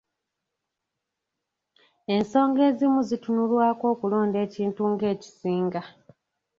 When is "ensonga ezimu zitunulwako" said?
2.15-3.83